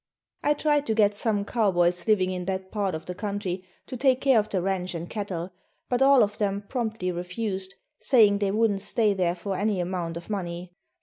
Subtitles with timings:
[0.41, 4.19] I tried to get some cowboys living in that part of the country to take
[4.19, 5.51] care of the ranch and cattle,
[5.89, 10.27] but all of them promptly refused, saying they wouldn't stay there for any amount of
[10.27, 10.73] money.